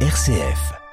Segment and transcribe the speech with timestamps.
[0.00, 0.85] RCF.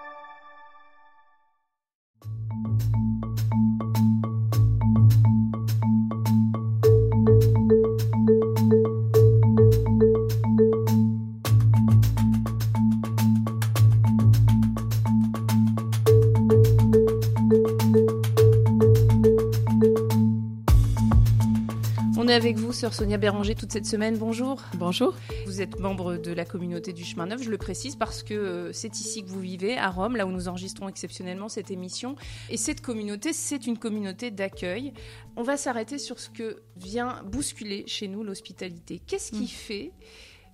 [22.23, 24.15] On est avec vous, sœur Sonia Béranger, toute cette semaine.
[24.17, 24.61] Bonjour.
[24.75, 25.13] Bonjour.
[25.45, 28.71] Vous êtes membre de la communauté du Chemin Neuf, je le précise parce que euh,
[28.71, 32.15] c'est ici que vous vivez, à Rome, là où nous enregistrons exceptionnellement cette émission.
[32.49, 34.93] Et cette communauté, c'est une communauté d'accueil.
[35.35, 39.01] On va s'arrêter sur ce que vient bousculer chez nous l'hospitalité.
[39.05, 39.47] Qu'est-ce qui Mm.
[39.47, 39.91] fait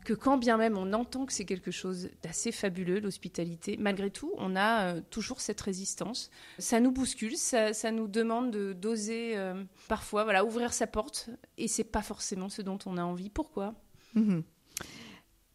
[0.09, 4.33] que quand bien même on entend que c'est quelque chose d'assez fabuleux, l'hospitalité, malgré tout,
[4.37, 6.31] on a euh, toujours cette résistance.
[6.57, 11.67] Ça nous bouscule, ça, nous demande de- d'oser euh, parfois voilà, ouvrir sa porte, et
[11.67, 13.29] c'est pas forcément ce dont on a envie.
[13.29, 13.75] Pourquoi?
[14.15, 14.41] Mhm.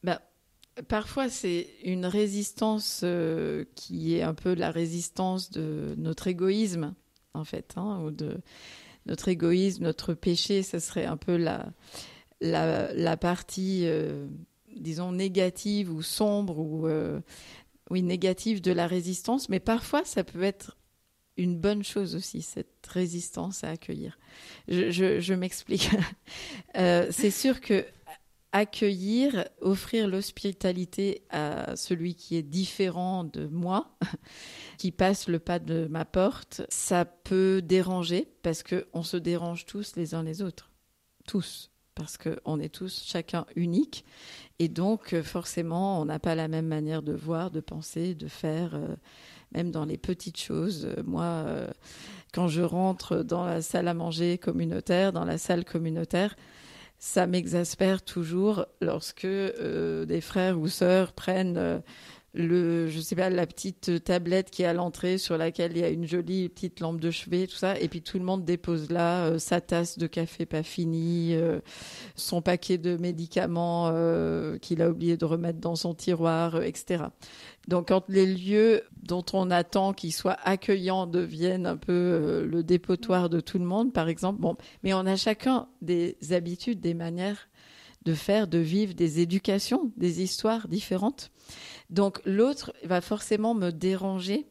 [0.04, 0.22] Bah,
[0.86, 6.94] parfois, c'est une résistance euh, qui est un peu la résistance de notre égoïsme,
[7.32, 8.40] en fait, hein, ou de
[9.06, 10.62] notre égoïsme, notre péché.
[10.62, 11.72] Ça serait un peu la,
[12.44, 14.26] la, partie, euh,
[14.76, 17.20] disons, négative ou sombre ou euh,
[17.90, 19.48] oui, négative de la résistance.
[19.48, 20.76] Mais parfois, ça peut être
[21.36, 24.18] une bonne chose aussi, cette résistance à accueillir.
[24.68, 25.90] Je m'explique.
[26.76, 27.84] Euh, c'est sûr que
[28.50, 33.96] accueillir, offrir l'hospitalité à celui qui est différent de moi,
[34.78, 39.66] qui passe le pas de ma porte, ça peut déranger parce que on se dérange
[39.66, 40.72] tous les uns les autres,
[41.26, 44.04] tous, parce que on est tous chacun unique
[44.58, 48.28] et donc euh, forcément on n'a pas la même manière de voir, de penser, de
[48.28, 48.74] faire.
[48.74, 48.96] euh,
[49.52, 51.44] même dans les petites choses, Euh, moi,
[52.32, 56.34] quand je rentre dans la salle à manger communautaire, dans la salle communautaire,
[56.98, 61.82] ça m'exaspère toujours lorsque des frères ou sœurs prennent
[62.34, 65.84] le, je sais pas, la petite tablette qui est à l'entrée sur laquelle il y
[65.84, 68.90] a une jolie petite lampe de chevet, tout ça, et puis tout le monde dépose
[68.90, 71.60] là euh, sa tasse de café pas finie, euh,
[72.16, 77.04] son paquet de médicaments euh, qu'il a oublié de remettre dans son tiroir, etc.
[77.68, 83.30] Donc quand les lieux dont on attend qu'ils soient accueillants deviennent un peu le dépotoir
[83.30, 87.48] de tout le monde, par exemple, bon, mais on a chacun des habitudes, des manières
[88.04, 91.30] de faire, de vivre, des éducations, des histoires différentes.
[91.90, 94.46] Donc l'autre va forcément me déranger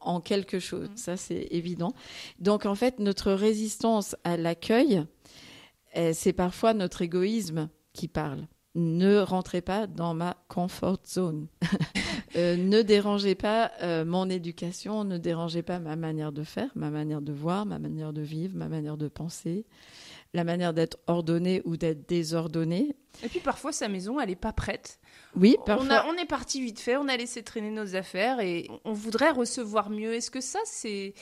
[0.00, 0.96] en quelque chose, Mhm.
[0.96, 1.92] ça c'est évident.
[2.38, 5.04] Donc en fait, notre résistance à l'accueil,
[5.94, 8.46] eh, c'est parfois notre égoïsme qui parle.
[8.74, 11.46] Ne rentrez pas dans ma comfort zone.
[12.34, 16.90] Euh, ne dérangez pas euh, mon éducation, ne dérangez pas ma manière de faire, ma
[16.90, 19.64] manière de voir, ma manière de vivre, ma manière de penser,
[20.34, 22.94] la manière d'être ordonné ou d'être désordonné.
[23.24, 24.98] Et puis parfois sa maison, elle est pas prête.
[25.34, 25.94] Oui, On, parfois.
[25.96, 29.30] a- on est parti vite fait, on a laissé traîner nos affaires et on voudrait
[29.30, 30.12] recevoir mieux.
[30.14, 31.14] Est-ce que ça, c'est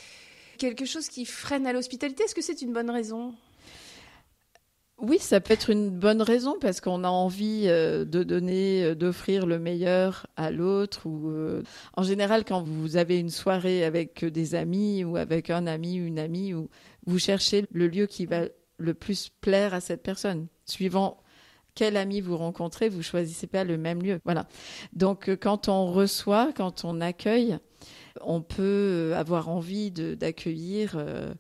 [0.59, 2.25] quelque chose qui freine à l'hospitalité?
[2.25, 3.34] Est-ce que c'est une bonne raison?
[4.98, 8.94] Oui, ça peut être une bonne raison parce qu'on a envie euh, de donner, euh,
[8.94, 11.06] d'offrir le meilleur à l'autre.
[11.06, 11.62] Ou euh,
[11.97, 16.04] en général, quand vous avez une soirée avec des amis ou avec un ami ou
[16.06, 16.70] une amie, ou
[17.06, 18.43] vous cherchez le lieu qui va
[18.79, 21.23] le plus plaire à cette personne, suivant
[21.75, 24.21] quel ami vous rencontrez, vous choisissez pas le même lieu.
[24.25, 24.47] Voilà.
[24.93, 27.59] Donc, euh, quand on reçoit, quand on accueille,
[28.21, 30.95] on peut euh, avoir envie d'accueillir.
[30.97, 31.35] euh,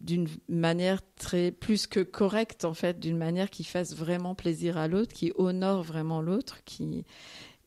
[0.00, 4.88] d'une manière très plus que correcte en fait, d'une manière qui fasse vraiment plaisir à
[4.88, 7.04] l'autre, qui honore vraiment l'autre, qui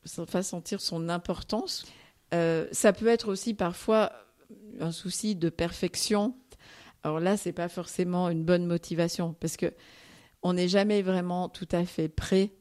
[0.04, 1.86] fasse sentir son importance.
[2.32, 4.12] Ça peut être aussi parfois
[4.80, 6.34] un souci de perfection.
[7.02, 9.72] Alors là, c'est pas forcément une bonne motivation parce que
[10.42, 12.52] on n'est jamais vraiment tout à fait prêt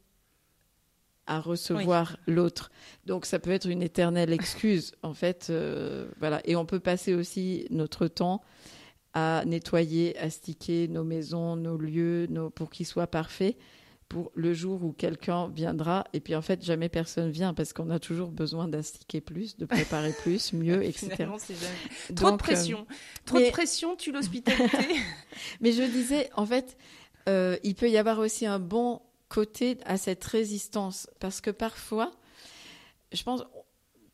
[1.28, 2.72] à recevoir l'autre.
[3.06, 5.48] Donc ça peut être une éternelle excuse en fait.
[5.50, 6.42] euh, voilà.
[6.46, 8.42] Et on peut passer aussi notre temps
[9.14, 13.56] à nettoyer, astiquer nos maisons, nos lieux, nos, pour qu'ils soient parfaits
[14.10, 16.06] pour le jour où quelqu'un viendra.
[16.14, 19.66] Et puis en fait, jamais personne vient parce qu'on a toujours besoin d'astiquer plus, de
[19.66, 21.10] préparer plus, mieux, etc.
[21.16, 22.88] Finalement, c'est jamais- Trop de euh, pression.
[23.26, 24.78] Trop de pression tue l'hospitalité.
[25.62, 26.78] mais je disais, en fait,
[27.28, 32.12] euh, il peut y avoir aussi un bon côté à cette résistance parce que parfois,
[33.12, 33.44] je pense,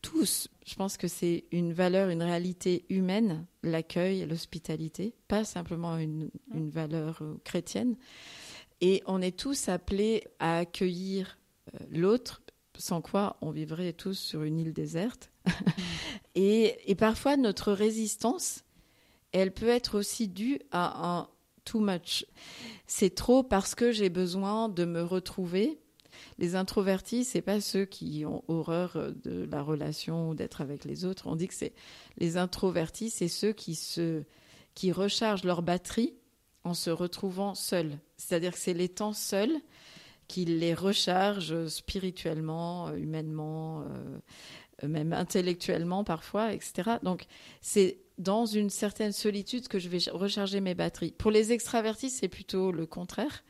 [0.00, 6.30] tous, je pense que c'est une valeur, une réalité humaine, l'accueil, l'hospitalité, pas simplement une,
[6.52, 7.96] une valeur euh, chrétienne.
[8.82, 11.38] Et on est tous appelés à accueillir
[11.72, 12.42] euh, l'autre,
[12.76, 15.30] sans quoi on vivrait tous sur une île déserte.
[16.34, 18.64] et, et parfois, notre résistance,
[19.30, 21.28] elle peut être aussi due à un
[21.64, 22.26] too much.
[22.88, 25.78] C'est trop parce que j'ai besoin de me retrouver
[26.38, 31.04] les introvertis, c'est pas ceux qui ont horreur de la relation ou d'être avec les
[31.04, 31.26] autres.
[31.26, 31.72] On dit que c'est
[32.18, 34.24] les introvertis, c'est ceux qui se
[34.74, 36.14] qui rechargent leur batterie
[36.64, 37.98] en se retrouvant seuls.
[38.16, 39.56] C'est-à-dire que c'est les temps seuls
[40.28, 46.92] qui les rechargent spirituellement, humainement, euh, même intellectuellement parfois, etc.
[47.02, 47.26] Donc
[47.60, 51.12] c'est dans une certaine solitude que je vais recharger mes batteries.
[51.12, 53.44] Pour les extravertis, c'est plutôt le contraire.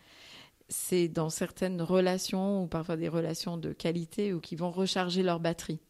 [0.69, 5.41] C'est dans certaines relations ou parfois des relations de qualité ou qui vont recharger leur
[5.41, 5.81] batterie.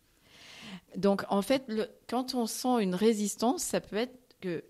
[0.97, 1.65] Donc en fait,
[2.09, 4.65] quand on sent une résistance, ça peut être que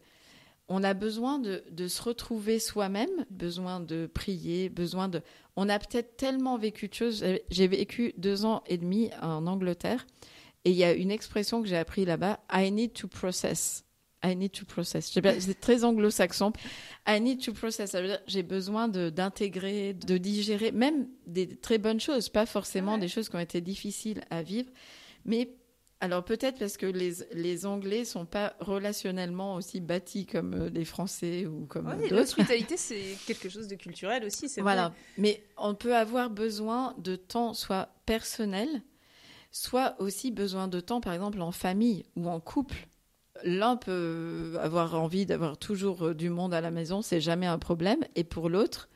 [0.72, 5.20] on a besoin de, de se retrouver soi-même, besoin de prier, besoin de.
[5.54, 7.22] On a peut-être tellement vécu de choses.
[7.50, 10.06] J'ai vécu deux ans et demi en Angleterre
[10.64, 13.84] et il y a une expression que j'ai appris là-bas I need to process.
[14.24, 15.12] I need to process.
[15.12, 16.54] C'est très anglo-saxon.
[17.06, 17.90] I need to process.
[17.90, 22.96] Ça veut dire j'ai besoin d'intégrer, de, digérer, même des très bonnes choses, pas forcément
[22.96, 24.70] des choses qui ont été difficiles à vivre,
[25.26, 25.50] mais
[26.02, 30.84] alors peut-être parce que les, les Anglais sont pas relationnellement aussi bâtis comme euh, les
[30.84, 32.16] Français ou comme ouais, d'autres.
[32.16, 34.92] L'hospitalité, c'est quelque chose de culturel aussi, c'est voilà.
[35.16, 38.82] Mais on peut avoir besoin de temps soit personnel,
[39.52, 42.88] soit aussi besoin de temps, par exemple, en famille ou en couple.
[43.44, 47.60] L'un peut avoir envie d'avoir toujours euh, du monde à la maison, c'est jamais un
[47.60, 48.00] problème.
[48.16, 48.88] Et pour l'autre,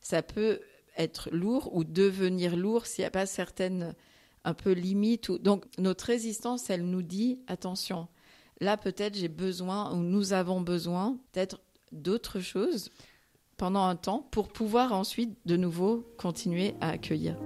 [0.00, 0.60] ça peut
[0.96, 3.96] être lourd ou devenir lourd s'il n'y a pas certaines
[4.44, 5.30] un peu limites.
[5.30, 8.08] Donc notre résistance, elle nous dit attention.
[8.60, 11.60] Là, peut-être j'ai besoin ou nous avons besoin peut-être
[11.90, 12.90] d'autres choses
[13.56, 17.36] pendant un temps pour pouvoir ensuite de nouveau continuer à accueillir.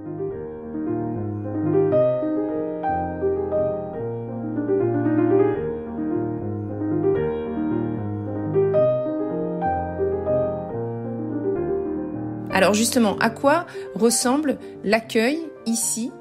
[12.57, 16.11] Alors justement, à quoi ressemble l'accueil ici,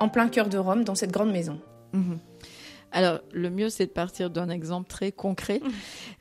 [0.00, 1.60] en plein cœur de Rome, dans cette grande maison
[1.92, 2.18] mhm.
[2.92, 5.60] Alors, le mieux, c'est de partir d'un exemple très concret.
[5.62, 5.70] Mhm.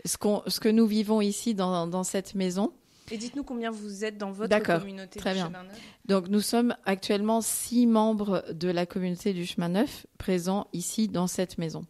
[0.03, 0.17] Ce,
[0.47, 2.73] ce, que nous vivons ici dans, cette maison.
[3.11, 5.45] Et dites-nous combien vous êtes dans votre communauté très du bien.
[5.45, 5.79] Chemin Neuf.
[6.05, 11.27] Donc, nous sommes actuellement six membres de la communauté du Chemin Neuf présents ici dans
[11.27, 11.85] cette maison.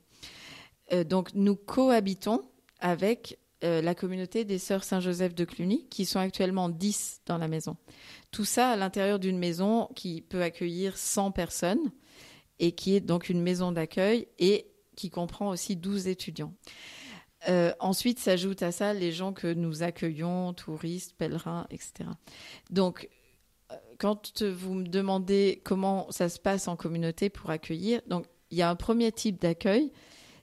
[0.91, 2.41] Euh, donc, nous cohabitons
[2.79, 7.47] avec euh, la communauté des Sœurs Saint-Joseph de Cluny, qui sont actuellement 10 dans la
[7.47, 7.77] maison.
[8.31, 11.91] Tout ça à l'intérieur d'une maison qui peut accueillir 100 personnes
[12.59, 16.53] et qui est donc une maison d'accueil et qui comprend aussi 12 étudiants.
[17.47, 22.09] Euh, ensuite s'ajoutent à ça les gens que nous accueillons, touristes, pèlerins, etc.
[22.71, 23.09] Donc,
[23.71, 28.57] euh, quand vous me demandez comment ça se passe en communauté pour accueillir, donc il
[28.57, 29.91] y a un premier type d'accueil,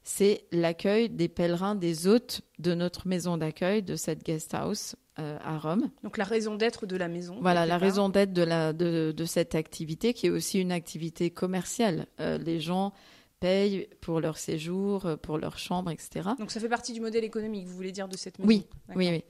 [0.05, 5.39] c'est l'accueil des pèlerins, des hôtes de notre maison d'accueil, de cette guest house euh,
[5.43, 5.91] à Rome.
[6.03, 7.37] Donc la raison d'être de la maison.
[7.41, 12.07] Voilà, la raison d'être de, la, de, cette activité qui est aussi une activité commerciale.
[12.21, 12.93] Euh, les gens
[13.39, 16.31] payent pour leur séjour, euh, pour leur chambre, etc.
[16.39, 18.67] Donc ça fait partie du modèle économique, vous voulez dire, de cette maison Oui,
[18.97, 19.25] oui, oui.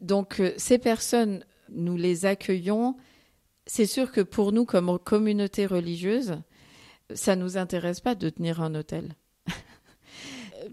[0.00, 2.96] Donc ces personnes, nous les accueillons.
[3.66, 6.38] C'est sûr que pour nous, comme communauté religieuse,
[7.14, 9.14] ça ne nous intéresse pas de tenir un hôtel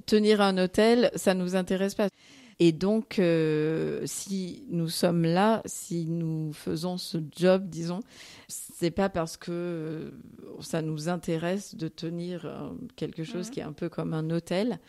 [0.05, 2.07] tenir un hôtel, ça nous intéresse pas.
[2.63, 8.01] Et donc, euh, si nous sommes là, si nous faisons ce job, disons,
[8.47, 10.11] c'est pas parce que euh,
[10.59, 13.51] ça nous intéresse de tenir euh, quelque chose mhm.
[13.51, 14.79] qui est un peu comme un hôtel.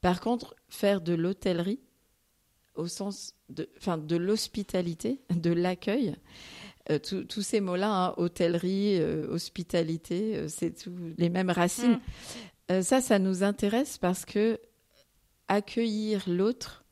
[0.00, 1.80] Par contre, faire de l'hôtellerie,
[2.76, 6.16] au sens de, enfin, de l'hospitalité, de l'accueil,
[7.02, 12.00] tous ces mots-là, hein, hôtellerie, hospitalité, c'est tous les mêmes racines.
[12.70, 12.82] Mhm.
[12.82, 14.60] ça, ça nous intéresse parce que
[15.48, 16.84] accueillir l'autre,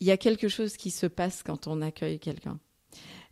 [0.00, 2.58] il y a quelque chose qui se passe quand on accueille quelqu'un.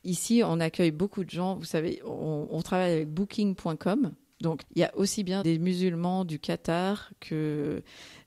[0.04, 1.56] Ici, on accueille beaucoup de gens.
[1.56, 4.12] Vous savez, on, travaille avec Booking.com.
[4.40, 7.82] Donc, il y a aussi bien des musulmans du Qatar que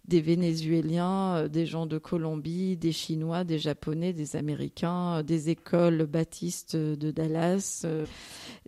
[0.09, 5.49] des Vénézuéliens, euh, des gens de Colombie, des Chinois, des Japonais, des Américains, euh, des
[5.49, 8.05] écoles baptistes de Dallas, euh,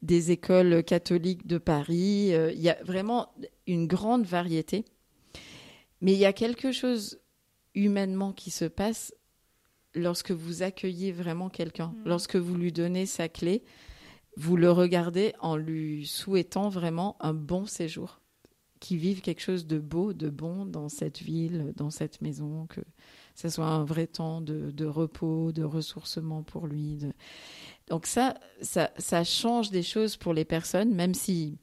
[0.04, 2.32] des écoles catholiques de Paris.
[2.54, 3.30] Il y a vraiment
[3.72, 4.86] une grande variété.
[6.02, 7.20] Mais il y a quelque chose
[7.74, 9.14] humainement qui se passe
[9.94, 12.04] lorsque vous accueillez vraiment quelqu'un, mm.
[12.06, 13.64] lorsque vous lui donnez sa clé,
[14.38, 18.22] vous le regardez en lui souhaitant vraiment un bon séjour,
[18.80, 22.82] qu'il vive quelque chose de beau, de bon dans cette ville, dans cette maison, que
[23.36, 27.00] ce soit un vrai temps de, repos, de ressourcement pour lui.
[27.88, 31.58] Donc ça, ça, ça change des choses pour les personnes, même si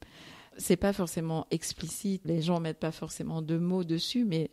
[0.58, 4.50] c'est pas forcément explicite, les gens mettent pas forcément de mots dessus, mais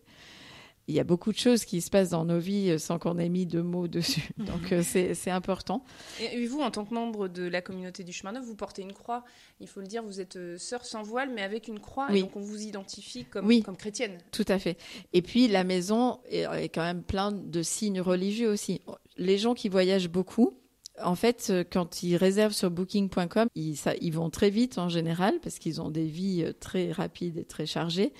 [0.87, 3.29] il y a beaucoup de choses qui se passent dans nos vies sans qu'on ait
[3.29, 4.29] mis deux mots dessus.
[4.37, 5.83] Donc euh, c'est important.
[6.21, 8.93] Et vous, en tant que membre de la communauté du chemin neuf, vous portez une
[8.93, 9.23] croix.
[9.59, 12.11] Il faut le dire, vous êtes euh, sœur sans voile, mais avec une croix.
[12.11, 14.19] Et donc on vous identifie comme, comme chrétienne.
[14.31, 14.77] Tout à fait.
[15.13, 18.81] Et puis la maison est, quand même plein de signes religieux aussi.
[19.17, 20.59] Les gens qui voyagent beaucoup,
[21.03, 25.59] en fait, quand ils réservent sur booking.com, ils, ils, vont très vite en général parce
[25.59, 28.13] qu'ils ont des vies très rapides et très chargées.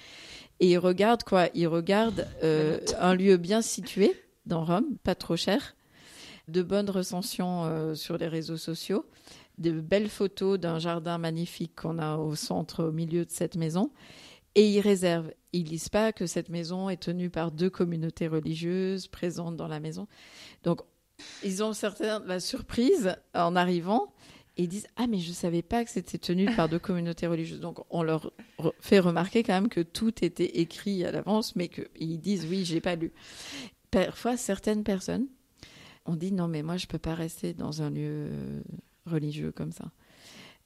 [0.60, 1.50] Et ils regardent quoi?
[1.54, 4.14] Ils regardent euh, un lieu bien situé
[4.46, 5.76] dans Rome, pas trop cher,
[6.48, 9.06] de bonnes recensions euh, sur les réseaux sociaux,
[9.58, 13.92] de belles photos d'un jardin magnifique qu'on a au centre, au milieu de cette maison.
[14.56, 15.32] Et ils réservent.
[15.52, 19.82] Ils disent pas que cette maison est tenue par deux communautés religieuses présentes dans la
[19.82, 20.08] maison.
[20.64, 20.82] Donc,
[21.44, 24.14] ils ont certainement la surprise en arrivant.
[24.58, 27.60] Et ils disent ah mais je savais pas que c'était tenu par deux communautés religieuses
[27.60, 28.32] donc on leur
[28.80, 32.80] fait remarquer quand même que tout était écrit à l'avance mais qu'ils disent oui j'ai
[32.80, 33.12] pas lu
[33.92, 35.28] parfois certaines personnes
[36.06, 38.30] ont dit non mais moi je peux pas rester dans un lieu
[39.06, 39.92] religieux comme ça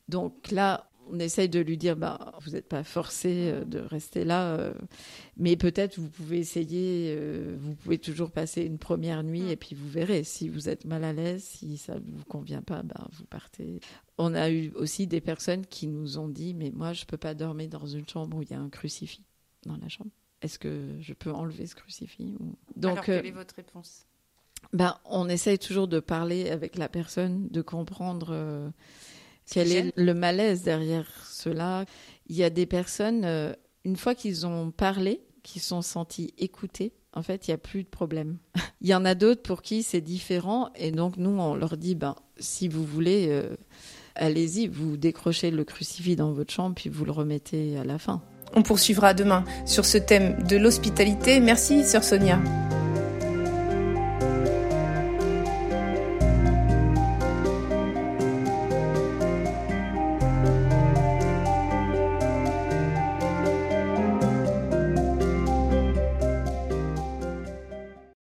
[0.07, 4.23] donc là on essaye de lui dire bah, vous n'êtes pas forcé euh, de rester
[4.23, 4.73] là, euh,
[5.37, 9.49] mais peut-être vous pouvez essayer, euh, vous pouvez toujours passer une première nuit mm.
[9.49, 10.23] et puis vous verrez.
[10.23, 13.79] Si vous êtes mal à l'aise, si ça ne vous convient pas, bah, vous partez.
[14.17, 17.17] On a eu aussi des personnes qui nous ont dit mais moi je ne peux
[17.17, 19.23] pas dormir dans une chambre où il y a un crucifix
[19.63, 20.11] dans la chambre.
[20.41, 22.33] Est-ce que je peux enlever ce crucifix
[22.77, 24.05] Donc, Alors, quelle est votre réponse?
[24.73, 28.71] ben, on essaye toujours de parler avec la personne, de comprendre
[29.51, 31.85] quel est le malaise derrière cela?
[32.27, 33.53] Il y a des personnes, euh,
[33.85, 37.83] une fois qu'ils ont parlé, qui sont sentis écoutés, en fait, il n'y a plus
[37.83, 38.37] de problème.
[38.81, 41.95] il y en a d'autres pour qui c'est différent, et donc nous, on leur dit,
[41.95, 43.55] ben, si vous voulez, euh,
[44.15, 48.21] allez-y, vous décrochez le crucifix dans votre chambre, puis vous le remettez à la fin.
[48.53, 51.39] On poursuivra demain sur ce thème de l'hospitalité.
[51.39, 52.39] Merci, sœur Sonia.